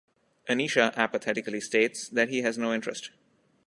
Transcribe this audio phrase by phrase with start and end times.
[0.49, 3.11] Anisha apathetically states that he has no interest.